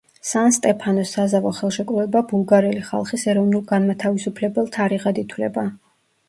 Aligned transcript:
სან-სტეფანოს 0.27 1.11
საზავო 1.17 1.51
ხელშეკრულება 1.57 2.23
ბულგარელი 2.31 2.81
ხალხის 2.87 3.27
ეროვნულ-განმათავისუფლებელ 3.35 4.73
თარიღად 4.79 5.23
ითვლება. 5.25 5.69